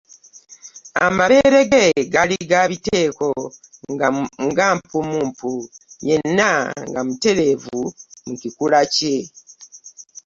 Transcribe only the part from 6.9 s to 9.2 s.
mutereevu mu kikula kye.